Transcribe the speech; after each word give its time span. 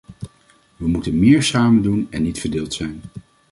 We 0.75 0.87
moeten 0.87 1.19
meer 1.19 1.43
sámen 1.43 1.81
doen 1.83 2.07
en 2.09 2.21
niet 2.21 2.39
verdeeld 2.39 2.73
zijn. 2.73 3.01